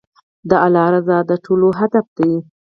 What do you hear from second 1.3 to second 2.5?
ټولو هدف دی.